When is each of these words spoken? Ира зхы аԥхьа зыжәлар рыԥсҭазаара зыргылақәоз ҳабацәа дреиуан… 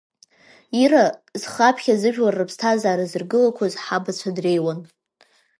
Ира 0.83 1.03
зхы 1.41 1.63
аԥхьа 1.69 1.95
зыжәлар 2.01 2.35
рыԥсҭазаара 2.39 3.05
зыргылақәоз 3.11 3.73
ҳабацәа 3.83 4.29
дреиуан… 4.35 4.79